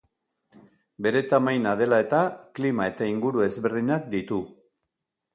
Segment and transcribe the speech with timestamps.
[1.07, 2.21] Bere tamaina dela eta
[2.59, 4.41] klima eta inguru ezberdinak ditu.